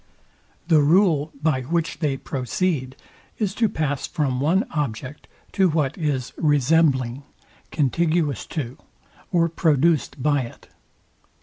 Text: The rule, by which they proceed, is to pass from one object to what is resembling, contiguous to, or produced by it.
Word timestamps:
The 0.67 0.81
rule, 0.81 1.31
by 1.43 1.61
which 1.61 1.99
they 1.99 2.17
proceed, 2.17 2.95
is 3.37 3.53
to 3.53 3.69
pass 3.69 4.07
from 4.07 4.39
one 4.39 4.65
object 4.71 5.27
to 5.51 5.69
what 5.69 5.95
is 5.95 6.33
resembling, 6.37 7.21
contiguous 7.69 8.47
to, 8.47 8.79
or 9.31 9.47
produced 9.47 10.23
by 10.23 10.41
it. 10.41 10.69